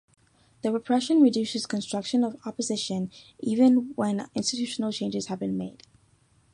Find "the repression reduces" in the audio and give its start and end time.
0.63-1.67